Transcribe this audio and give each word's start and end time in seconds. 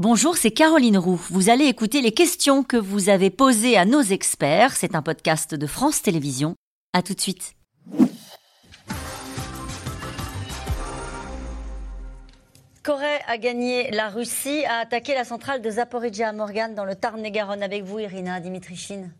Bonjour, 0.00 0.36
c'est 0.36 0.52
Caroline 0.52 0.96
Roux. 0.96 1.20
Vous 1.28 1.50
allez 1.50 1.64
écouter 1.64 2.02
les 2.02 2.12
questions 2.12 2.62
que 2.62 2.76
vous 2.76 3.08
avez 3.08 3.30
posées 3.30 3.76
à 3.76 3.84
nos 3.84 4.00
experts. 4.00 4.76
C'est 4.76 4.94
un 4.94 5.02
podcast 5.02 5.56
de 5.56 5.66
France 5.66 6.02
Télévisions. 6.02 6.54
À 6.92 7.02
tout 7.02 7.14
de 7.14 7.20
suite. 7.20 7.56
Corée 12.84 13.18
a 13.26 13.38
gagné, 13.38 13.90
la 13.90 14.08
Russie 14.08 14.64
a 14.66 14.78
attaqué 14.82 15.14
la 15.14 15.24
centrale 15.24 15.62
de 15.62 15.68
Zaporizhia 15.68 16.32
Morgan 16.32 16.76
dans 16.76 16.84
le 16.84 16.94
Tarn-et-Garonne. 16.94 17.64
Avec 17.64 17.82
vous, 17.82 17.98
Irina 17.98 18.38
Dimitrichine 18.38 19.12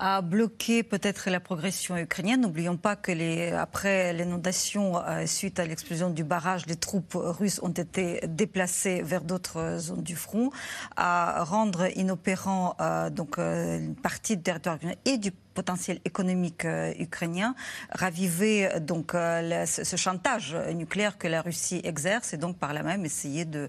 a 0.00 0.22
bloqué 0.22 0.82
peut-être 0.82 1.30
la 1.30 1.40
progression 1.40 1.96
ukrainienne. 1.96 2.40
N'oublions 2.40 2.78
pas 2.78 2.96
que 2.96 3.12
les, 3.12 3.52
après 3.52 4.12
l'inondation, 4.14 4.98
euh, 5.06 5.26
suite 5.26 5.60
à 5.60 5.66
l'explosion 5.66 6.10
du 6.10 6.24
barrage, 6.24 6.66
les 6.66 6.76
troupes 6.76 7.12
russes 7.14 7.60
ont 7.62 7.68
été 7.68 8.20
déplacées 8.26 9.02
vers 9.02 9.22
d'autres 9.22 9.76
zones 9.78 10.02
du 10.02 10.16
front, 10.16 10.50
à 10.96 11.44
rendre 11.44 11.86
inopérant 11.96 12.74
euh, 12.80 13.10
donc 13.10 13.38
euh, 13.38 13.78
une 13.78 13.94
partie 13.94 14.38
du 14.38 14.42
territoire 14.42 14.78
et 15.04 15.18
du 15.18 15.32
potentiel 15.54 16.00
économique 16.04 16.64
euh, 16.64 16.92
ukrainien, 16.98 17.54
raviver 17.92 18.66
euh, 18.66 18.80
donc 18.80 19.14
euh, 19.14 19.66
ce, 19.66 19.96
chantage 19.96 20.54
nucléaire 20.74 21.18
que 21.18 21.28
la 21.28 21.42
Russie 21.42 21.80
exerce 21.84 22.32
et 22.32 22.36
donc 22.36 22.58
par 22.58 22.72
là 22.72 22.82
même 22.82 23.04
essayer 23.04 23.44
de, 23.44 23.68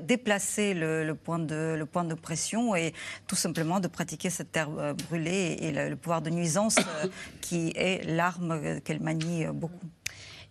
déplacer 0.00 0.74
le 0.74 1.14
point 1.14 1.38
de 1.38 2.14
pression 2.14 2.74
et 2.74 2.92
tout 3.26 3.36
simplement 3.36 3.80
de 3.80 3.88
pratiquer 3.88 4.30
cette 4.30 4.52
terre 4.52 4.70
brûlée 5.08 5.56
et, 5.60 5.72
le 5.72 5.96
pouvoir 5.96 6.22
de 6.22 6.30
nuisance 6.30 6.76
qui 7.40 7.72
est 7.76 8.04
l'arme 8.04 8.80
qu'elle 8.80 9.00
manie 9.00 9.46
beaucoup. 9.52 9.86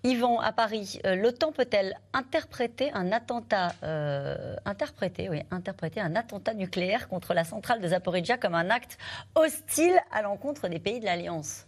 Yvan, 0.03 0.39
à 0.39 0.53
Paris, 0.53 0.99
euh, 1.05 1.15
l'OTAN 1.15 1.51
peut-elle 1.51 1.93
interpréter 2.13 2.89
un 2.93 3.11
attentat, 3.11 3.73
euh, 3.83 4.55
interpréter, 4.63 5.29
oui, 5.29 5.41
interpréter 5.51 5.99
un 5.99 6.15
attentat 6.15 6.53
nucléaire 6.53 7.09
contre 7.09 7.33
la 7.33 7.43
centrale 7.43 7.81
de 7.81 7.87
Zaporizhia 7.89 8.37
comme 8.37 8.55
un 8.55 8.69
acte 8.69 8.97
hostile 9.35 9.99
à 10.13 10.21
l'encontre 10.21 10.69
des 10.69 10.79
pays 10.79 11.01
de 11.01 11.05
l'Alliance? 11.05 11.65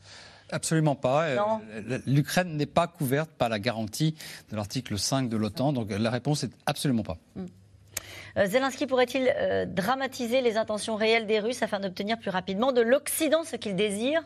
Absolument 0.49 0.95
pas. 0.95 1.25
Euh, 1.27 1.99
L'Ukraine 2.05 2.55
n'est 2.55 2.65
pas 2.65 2.87
couverte 2.87 3.31
par 3.31 3.49
la 3.49 3.59
garantie 3.59 4.15
de 4.49 4.55
l'article 4.55 4.97
5 4.97 5.27
de 5.27 5.35
l'OTAN, 5.35 5.73
donc 5.73 5.89
la 5.91 6.09
réponse 6.09 6.43
est 6.43 6.51
absolument 6.65 7.03
pas. 7.03 7.17
Hmm. 7.35 7.45
Zelensky 8.45 8.87
pourrait-il 8.87 9.33
dramatiser 9.67 10.41
les 10.41 10.55
intentions 10.55 10.95
réelles 10.95 11.27
des 11.27 11.39
Russes 11.41 11.63
afin 11.63 11.81
d'obtenir 11.81 12.17
plus 12.17 12.29
rapidement 12.29 12.71
de 12.71 12.79
l'Occident 12.79 13.43
ce 13.43 13.57
qu'il 13.57 13.75
désire? 13.75 14.23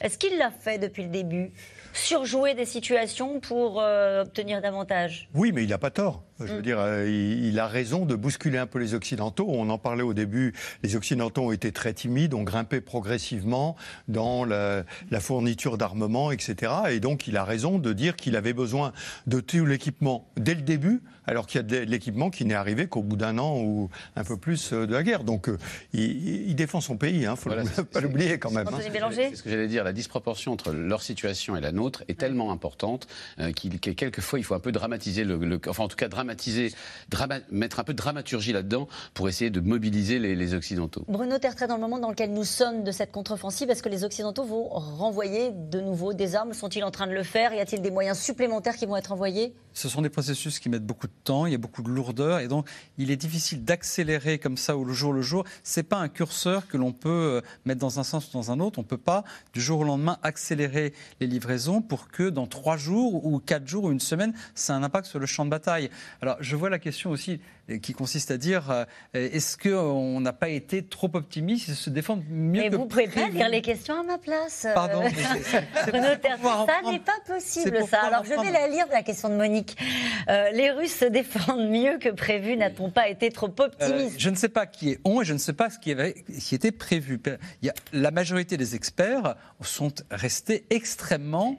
Est-ce 0.00 0.18
qu'il 0.18 0.36
l'a 0.38 0.50
fait 0.50 0.78
depuis 0.78 1.04
le 1.04 1.08
début 1.08 1.52
surjouer 1.96 2.54
des 2.54 2.64
situations 2.64 3.40
pour 3.40 3.80
euh, 3.80 4.22
obtenir 4.22 4.60
davantage. 4.60 5.28
Oui, 5.34 5.52
mais 5.52 5.64
il 5.64 5.70
n'a 5.70 5.78
pas 5.78 5.90
tort. 5.90 6.22
Je 6.38 6.44
veux 6.44 6.58
mm. 6.58 6.62
dire, 6.62 6.78
euh, 6.78 7.08
il, 7.08 7.58
a 7.58 7.66
raison 7.66 8.04
de 8.04 8.14
bousculer 8.14 8.58
un 8.58 8.66
peu 8.66 8.78
les 8.78 8.94
Occidentaux. 8.94 9.46
On 9.48 9.70
en 9.70 9.78
parlait 9.78 10.02
au 10.02 10.12
début. 10.12 10.52
Les 10.82 10.96
Occidentaux 10.96 11.44
ont 11.44 11.52
été 11.52 11.72
très 11.72 11.94
timides, 11.94 12.34
ont 12.34 12.42
grimpé 12.42 12.82
progressivement 12.82 13.76
dans 14.08 14.44
la, 14.44 14.84
fourniture 15.20 15.78
d'armement, 15.78 16.30
etc. 16.30 16.72
Et 16.90 17.00
donc, 17.00 17.26
il 17.26 17.36
a 17.38 17.44
raison 17.44 17.78
de 17.78 17.92
dire 17.92 18.16
qu'il 18.16 18.36
avait 18.36 18.52
besoin 18.52 18.92
de 19.26 19.40
tout 19.40 19.64
l'équipement 19.64 20.28
dès 20.36 20.54
le 20.54 20.60
début, 20.60 21.02
alors 21.26 21.46
qu'il 21.46 21.58
y 21.58 21.60
a 21.60 21.62
de 21.62 21.78
l'équipement 21.78 22.28
qui 22.28 22.44
n'est 22.44 22.54
arrivé 22.54 22.86
qu'au 22.86 23.02
bout 23.02 23.16
d'un 23.16 23.38
an 23.38 23.58
ou 23.58 23.88
un 24.14 24.24
peu 24.24 24.36
plus 24.36 24.72
euh, 24.72 24.86
de 24.86 24.92
la 24.92 25.02
guerre. 25.02 25.24
Donc, 25.24 25.48
il, 25.94 26.54
défend 26.54 26.82
son 26.82 26.98
pays. 26.98 27.20
Il 27.20 27.26
hein, 27.26 27.32
ne 27.32 27.64
faut 27.64 27.84
pas 27.84 28.00
l'oublier 28.00 28.38
quand 28.38 28.50
même. 28.50 28.68
Hein. 28.68 28.78
C'est 29.12 29.36
ce 29.36 29.42
que 29.42 29.50
j'allais 29.50 29.68
dire. 29.68 29.85
La 29.86 29.92
disproportion 29.92 30.52
entre 30.52 30.72
leur 30.72 31.00
situation 31.00 31.56
et 31.56 31.60
la 31.60 31.70
nôtre 31.70 32.02
est 32.08 32.18
tellement 32.18 32.50
importante 32.50 33.06
euh, 33.38 33.52
qu'il 33.52 33.78
quelquefois 33.78 34.40
il 34.40 34.42
faut 34.42 34.56
un 34.56 34.58
peu 34.58 34.72
dramatiser 34.72 35.22
le, 35.22 35.60
enfin 35.68 35.84
en 35.84 35.88
tout 35.88 35.94
cas 35.94 36.08
dramatiser, 36.08 36.72
mettre 37.52 37.78
un 37.78 37.84
peu 37.84 37.92
de 37.92 37.98
dramaturgie 37.98 38.52
là-dedans 38.52 38.88
pour 39.14 39.28
essayer 39.28 39.48
de 39.48 39.60
mobiliser 39.60 40.18
les, 40.18 40.54
Occidentaux. 40.54 41.04
Bruno 41.06 41.38
Tertrais, 41.38 41.68
dans 41.68 41.76
le 41.76 41.80
moment 41.80 42.00
dans 42.00 42.10
lequel 42.10 42.32
nous 42.32 42.42
sommes 42.42 42.82
de 42.82 42.90
cette 42.90 43.12
contre-offensive, 43.12 43.70
est-ce 43.70 43.82
que 43.82 43.88
les 43.88 44.02
Occidentaux 44.02 44.42
vont 44.42 44.68
renvoyer 44.68 45.52
de 45.52 45.80
nouveau 45.80 46.14
des 46.14 46.34
armes? 46.34 46.52
Sont-ils 46.52 46.82
en 46.82 46.90
train 46.90 47.06
de 47.06 47.12
le 47.12 47.22
faire? 47.22 47.54
Y 47.54 47.60
a-t-il 47.60 47.80
des 47.80 47.92
moyens 47.92 48.18
supplémentaires 48.18 48.76
qui 48.76 48.86
vont 48.86 48.96
être 48.96 49.12
envoyés? 49.12 49.54
Ce 49.72 49.88
sont 49.88 50.02
des 50.02 50.08
processus 50.08 50.58
qui 50.58 50.68
mettent 50.68 50.86
beaucoup 50.86 51.06
de 51.06 51.12
temps, 51.24 51.46
il 51.46 51.52
y 51.52 51.54
a 51.54 51.58
beaucoup 51.58 51.82
de 51.82 51.90
lourdeur, 51.90 52.38
et 52.38 52.48
donc 52.48 52.66
il 52.96 53.10
est 53.10 53.16
difficile 53.16 53.64
d'accélérer 53.64 54.38
comme 54.38 54.56
ça 54.56 54.76
au 54.76 54.88
jour 54.88 55.12
le 55.12 55.22
jour. 55.22 55.44
C'est 55.62 55.82
pas 55.82 55.98
un 55.98 56.08
curseur 56.08 56.66
que 56.66 56.76
l'on 56.76 56.92
peut 56.92 57.10
euh, 57.10 57.40
mettre 57.66 57.80
dans 57.80 58.00
un 58.00 58.04
sens 58.04 58.28
ou 58.28 58.32
dans 58.32 58.50
un 58.50 58.58
autre. 58.58 58.78
On 58.78 58.84
peut 58.84 58.96
pas 58.96 59.22
du 59.52 59.60
jour 59.60 59.75
au 59.80 59.84
lendemain 59.84 60.18
accélérer 60.22 60.92
les 61.20 61.26
livraisons 61.26 61.82
pour 61.82 62.08
que 62.08 62.28
dans 62.28 62.46
trois 62.46 62.76
jours 62.76 63.24
ou 63.24 63.38
quatre 63.38 63.66
jours 63.66 63.84
ou 63.84 63.92
une 63.92 64.00
semaine, 64.00 64.34
ça 64.54 64.74
a 64.74 64.76
un 64.76 64.82
impact 64.82 65.06
sur 65.06 65.18
le 65.18 65.26
champ 65.26 65.44
de 65.44 65.50
bataille. 65.50 65.90
Alors 66.22 66.36
je 66.40 66.56
vois 66.56 66.70
la 66.70 66.78
question 66.78 67.10
aussi 67.10 67.40
qui 67.82 67.92
consiste 67.94 68.30
à 68.30 68.36
dire 68.36 68.70
euh, 68.70 68.84
est-ce 69.12 69.56
qu'on 69.56 70.20
n'a 70.20 70.32
pas 70.32 70.48
été 70.48 70.84
trop 70.84 71.10
optimiste 71.14 71.68
et 71.68 71.72
se 71.72 71.90
défendre 71.90 72.22
mieux 72.28 72.62
Mais 72.62 72.70
que 72.70 72.76
vous 72.76 72.86
pouvez 72.86 73.08
pas 73.08 73.28
lire 73.28 73.48
les 73.48 73.62
questions 73.62 74.00
à 74.00 74.02
ma 74.04 74.18
place. 74.18 74.66
Pardon. 74.74 75.02
ça 75.02 75.90
n'est 75.92 76.98
pas 77.00 77.18
possible 77.26 77.78
ça. 77.88 78.02
Alors 78.02 78.24
je 78.24 78.30
vais 78.30 78.50
la 78.52 78.68
lire 78.68 78.86
la 78.90 79.02
question 79.02 79.28
de 79.28 79.34
Monique. 79.34 79.76
Euh, 80.28 80.50
les 80.50 80.70
Russes 80.70 80.96
se 80.96 81.04
défendent 81.06 81.68
mieux 81.68 81.98
que 81.98 82.08
prévu. 82.10 82.56
N'a-t-on 82.56 82.90
pas 82.90 83.08
été 83.08 83.30
trop 83.30 83.48
euh, 83.48 83.64
optimiste 83.64 84.14
Je 84.18 84.30
ne 84.30 84.36
sais 84.36 84.48
pas 84.48 84.66
qui 84.66 84.90
est 84.90 85.00
on 85.04 85.22
et 85.22 85.24
je 85.24 85.32
ne 85.32 85.38
sais 85.38 85.52
pas 85.52 85.68
ce 85.68 85.78
qui, 85.78 85.90
avait, 85.90 86.14
qui 86.14 86.54
était 86.54 86.72
prévu. 86.72 87.20
Il 87.62 87.66
y 87.66 87.70
a, 87.70 87.74
la 87.92 88.10
majorité 88.12 88.56
des 88.56 88.74
experts 88.76 89.34
sont 89.60 89.92
restés 90.10 90.64
extrêmement 90.70 91.56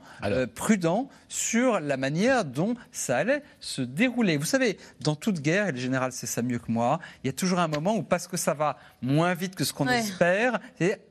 prudents 0.55 1.09
sur 1.27 1.79
la 1.79 1.97
manière 1.97 2.45
dont 2.45 2.75
ça 2.91 3.17
allait 3.17 3.43
se 3.59 3.81
dérouler. 3.81 4.37
Vous 4.37 4.45
savez, 4.45 4.77
dans 5.01 5.15
toute 5.15 5.41
guerre, 5.41 5.67
et 5.67 5.71
le 5.71 5.77
général 5.97 6.11
sait 6.11 6.27
ça 6.27 6.41
mieux 6.41 6.59
que 6.59 6.71
moi, 6.71 6.99
il 7.23 7.27
y 7.27 7.29
a 7.29 7.33
toujours 7.33 7.59
un 7.59 7.67
moment 7.67 7.95
où, 7.95 8.03
parce 8.03 8.27
que 8.27 8.37
ça 8.37 8.53
va 8.53 8.77
moins 9.01 9.33
vite 9.33 9.55
que 9.55 9.63
ce 9.63 9.73
qu'on 9.73 9.87
espère, 9.87 10.59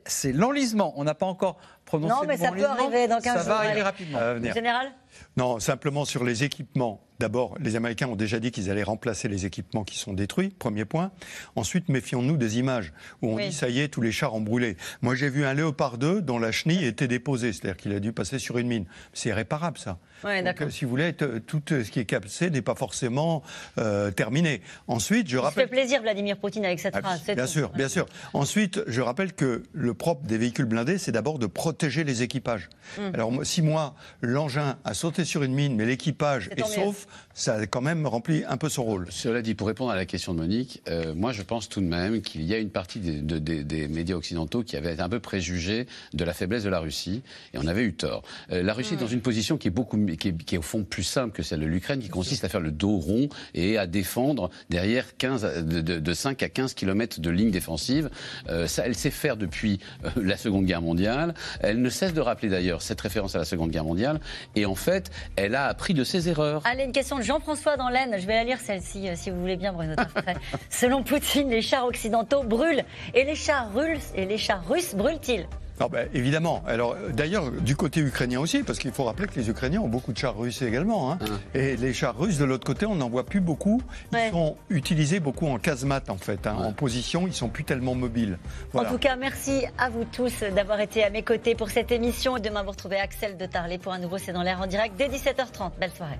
c'est 0.05 0.31
l'enlisement. 0.31 0.93
On 0.95 1.03
n'a 1.03 1.13
pas 1.13 1.25
encore 1.25 1.57
non, 1.93 2.23
mais 2.27 2.37
ça 2.37 2.51
peut 2.51 2.65
arriver 2.65 3.07
dans 3.07 3.19
15 3.19 3.43
Ça 3.43 3.43
va 3.43 3.57
arriver 3.57 3.81
rapidement. 3.81 4.19
Général 4.53 4.91
Non, 5.35 5.59
simplement 5.59 6.05
sur 6.05 6.23
les 6.23 6.43
équipements 6.43 7.01
D'abord, 7.19 7.55
les 7.59 7.75
Américains 7.75 8.07
ont 8.07 8.15
déjà 8.15 8.39
dit 8.39 8.51
qu'ils 8.51 8.69
allaient 8.69 8.83
remplacer 8.83 9.27
les 9.27 9.47
équipements 9.47 9.83
qui 9.83 9.97
sont 9.97 10.13
détruits, 10.13 10.49
premier 10.49 10.85
point. 10.85 11.11
Ensuite, 11.55 11.89
méfions-nous 11.89 12.37
des 12.37 12.59
images 12.59 12.93
où 13.23 13.29
on 13.31 13.37
dit 13.37 13.51
ça 13.51 13.69
y 13.69 13.79
est, 13.79 13.87
tous 13.87 14.01
les 14.01 14.11
chars 14.11 14.35
ont 14.35 14.41
brûlé. 14.41 14.77
Moi, 15.01 15.15
j'ai 15.15 15.29
vu 15.29 15.43
un 15.43 15.55
Léopard 15.55 15.97
2 15.97 16.21
dont 16.21 16.37
la 16.37 16.51
chenille 16.51 16.85
était 16.85 17.07
déposée, 17.07 17.53
c'est-à-dire 17.53 17.77
qu'il 17.77 17.93
a 17.93 17.99
dû 17.99 18.13
passer 18.13 18.37
sur 18.37 18.59
une 18.59 18.67
mine. 18.67 18.85
C'est 19.13 19.33
réparable, 19.33 19.79
ça. 19.79 19.97
Donc, 20.23 20.61
euh, 20.61 20.69
si 20.69 20.85
vous 20.85 20.91
voulez, 20.91 21.13
tout 21.13 21.61
euh, 21.71 21.83
ce 21.83 21.91
qui 21.91 21.99
est 21.99 22.05
cassé 22.05 22.49
n'est 22.49 22.61
pas 22.61 22.75
forcément 22.75 23.43
euh, 23.77 24.09
terminé. 24.11 24.61
Ensuite, 24.87 25.27
je 25.27 25.37
rappelle. 25.37 25.63
Ça 25.63 25.69
fait 25.69 25.75
plaisir, 25.75 26.01
Vladimir 26.01 26.37
Poutine, 26.37 26.65
avec 26.65 26.79
cette 26.79 26.95
ah, 26.95 27.01
phrase. 27.01 27.23
Bien 27.23 27.47
sûr, 27.47 27.69
bien 27.69 27.87
sûr. 27.87 28.07
Ensuite, 28.33 28.81
je 28.87 29.01
rappelle 29.01 29.33
que 29.33 29.63
le 29.73 29.93
propre 29.93 30.25
des 30.25 30.37
véhicules 30.37 30.65
blindés, 30.65 30.97
c'est 30.97 31.11
d'abord 31.11 31.39
de 31.39 31.45
protéger 31.47 31.76
les 31.81 32.23
équipages. 32.23 32.69
Hum. 32.97 33.11
Alors, 33.13 33.31
si 33.43 33.61
moi, 33.61 33.95
l'engin 34.21 34.77
a 34.83 34.93
sauté 34.93 35.25
sur 35.25 35.43
une 35.43 35.53
mine, 35.53 35.75
mais 35.75 35.85
l'équipage 35.85 36.49
est, 36.55 36.65
sauf, 36.65 37.07
ça 37.33 37.55
a 37.55 37.67
quand 37.67 37.81
même 37.81 38.07
rempli 38.07 38.43
un 38.47 38.57
peu 38.57 38.69
son 38.69 38.83
rôle. 38.83 39.07
Cela 39.11 39.41
dit, 39.41 39.53
pour 39.53 39.67
répondre 39.67 39.91
à 39.91 39.95
la 39.95 40.05
question 40.05 40.33
de 40.33 40.39
Monique, 40.39 40.81
euh, 40.87 41.13
moi 41.13 41.31
je 41.31 41.43
pense 41.43 41.69
tout 41.69 41.81
de 41.81 41.85
même 41.85 42.21
qu'il 42.21 42.43
y 42.43 42.53
a 42.53 42.57
une 42.57 42.71
partie 42.71 42.99
des, 42.99 43.87
médias 43.87 44.15
occidentaux 44.15 44.63
qui 44.63 44.75
avaient 44.75 44.93
été 44.93 45.01
un 45.01 45.09
peu 45.09 45.19
préjugés 45.19 45.85
de 46.13 46.23
la 46.23 46.33
faiblesse 46.33 46.63
de 46.63 46.69
la 46.69 46.79
Russie, 46.79 47.21
et 47.53 47.57
on 47.57 47.67
avait 47.67 47.83
eu 47.83 47.93
tort. 47.93 48.23
Euh, 48.51 48.63
la 48.63 48.73
Russie 48.73 48.95
est 48.95 48.97
dans 48.97 49.07
une 49.07 49.21
position 49.21 49.57
qui 49.57 49.67
est, 49.67 49.71
beaucoup, 49.71 50.03
qui 50.17 50.29
est, 50.29 50.37
qui 50.37 50.55
est, 50.55 50.57
au 50.57 50.63
fond 50.63 50.83
plus 50.83 51.03
simple 51.03 51.35
que 51.35 51.43
celle 51.43 51.59
de 51.59 51.65
l'Ukraine, 51.65 51.99
qui 51.99 52.09
consiste 52.09 52.43
à 52.43 52.49
faire 52.49 52.59
le 52.61 52.71
dos 52.71 52.97
rond 52.97 53.29
et 53.53 53.77
à 53.77 53.85
défendre 53.85 54.49
derrière 54.69 55.15
15, 55.17 55.63
de, 55.63 56.13
5 56.13 56.41
à 56.41 56.49
15 56.49 56.73
kilomètres 56.73 57.19
de 57.19 57.29
ligne 57.29 57.51
défensive. 57.51 58.09
Euh, 58.49 58.67
ça, 58.67 58.85
elle 58.85 58.95
sait 58.95 59.11
faire 59.11 59.37
depuis 59.37 59.79
la 60.15 60.37
Seconde 60.37 60.65
Guerre 60.65 60.81
mondiale. 60.81 61.35
Elle 61.67 61.81
ne 61.81 61.89
cesse 61.89 62.13
de 62.13 62.21
rappeler 62.21 62.47
d'ailleurs 62.47 62.81
cette 62.81 63.01
référence 63.01 63.35
à 63.35 63.39
la 63.39 63.45
Seconde 63.45 63.71
Guerre 63.71 63.83
mondiale, 63.83 64.21
et 64.55 64.65
en 64.65 64.75
fait, 64.75 65.11
elle 65.35 65.53
a 65.53 65.65
appris 65.65 65.93
de 65.93 66.05
ses 66.05 66.29
erreurs. 66.29 66.61
Allez, 66.63 66.85
une 66.85 66.93
question 66.93 67.17
de 67.17 67.23
Jean 67.23 67.41
françois 67.41 67.75
dans 67.75 67.89
l'Aisne, 67.89 68.15
je 68.17 68.25
vais 68.25 68.35
la 68.35 68.45
lire 68.45 68.59
celle-ci, 68.59 69.09
euh, 69.09 69.15
si 69.17 69.31
vous 69.31 69.41
voulez 69.41 69.57
bien, 69.57 69.73
Bruno 69.73 69.93
Selon 70.69 71.03
Poutine, 71.03 71.49
les 71.49 71.61
chars 71.61 71.85
occidentaux 71.85 72.43
brûlent. 72.43 72.85
Et 73.13 73.25
les 73.25 73.35
chars 73.35 73.73
russes, 73.73 74.11
et 74.15 74.25
les 74.25 74.37
chars 74.37 74.65
russes 74.65 74.95
brûlent-ils? 74.95 75.45
Ah 75.79 75.87
ben, 75.89 76.07
évidemment. 76.13 76.63
Alors 76.67 76.95
d'ailleurs 77.13 77.51
du 77.51 77.75
côté 77.75 77.99
ukrainien 77.99 78.39
aussi, 78.39 78.63
parce 78.63 78.79
qu'il 78.79 78.91
faut 78.91 79.03
rappeler 79.03 79.27
que 79.27 79.35
les 79.39 79.49
Ukrainiens 79.49 79.81
ont 79.81 79.87
beaucoup 79.87 80.13
de 80.13 80.17
chars 80.17 80.37
russes 80.37 80.61
également. 80.61 81.11
Hein. 81.11 81.19
Ah. 81.21 81.57
Et 81.57 81.77
les 81.77 81.93
chars 81.93 82.17
russes 82.17 82.37
de 82.37 82.45
l'autre 82.45 82.65
côté, 82.65 82.85
on 82.85 82.95
n'en 82.95 83.09
voit 83.09 83.25
plus 83.25 83.41
beaucoup. 83.41 83.81
Ils 84.13 84.31
sont 84.31 84.57
utilisés 84.69 85.19
beaucoup 85.19 85.47
en 85.47 85.57
casemate 85.57 86.09
en 86.09 86.17
fait, 86.17 86.47
hein. 86.47 86.55
en 86.57 86.73
position. 86.73 87.27
Ils 87.27 87.33
sont 87.33 87.49
plus 87.49 87.63
tellement 87.63 87.95
mobiles. 87.95 88.37
En 88.73 88.85
tout 88.85 88.97
cas, 88.97 89.15
merci 89.15 89.65
à 89.77 89.89
vous 89.89 90.05
tous 90.05 90.43
d'avoir 90.55 90.79
été 90.79 91.03
à 91.03 91.09
mes 91.09 91.23
côtés 91.23 91.55
pour 91.55 91.69
cette 91.69 91.91
émission. 91.91 92.37
Demain, 92.39 92.63
vous 92.63 92.71
retrouvez 92.71 92.99
Axel 92.99 93.37
de 93.37 93.45
Tarlet 93.45 93.77
pour 93.77 93.93
un 93.93 93.99
nouveau 93.99 94.17
C'est 94.17 94.33
dans 94.33 94.43
l'air 94.43 94.61
en 94.61 94.67
direct 94.67 94.95
dès 94.97 95.07
17h30. 95.07 95.71
Belle 95.79 95.91
soirée. 95.91 96.19